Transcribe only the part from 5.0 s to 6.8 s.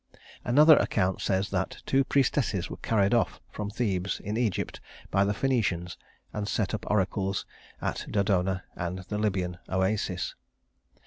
by the Phœnicians, and set